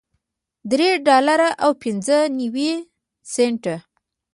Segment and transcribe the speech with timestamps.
[0.71, 2.71] درې ډالره او پنځه نوي
[3.33, 3.75] سنټه